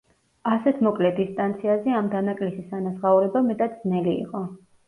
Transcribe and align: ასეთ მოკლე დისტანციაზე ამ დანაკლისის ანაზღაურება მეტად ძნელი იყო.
ასეთ 0.51 0.79
მოკლე 0.87 1.11
დისტანციაზე 1.19 1.95
ამ 1.99 2.09
დანაკლისის 2.15 2.75
ანაზღაურება 2.81 3.47
მეტად 3.51 3.77
ძნელი 3.85 4.19
იყო. 4.27 4.47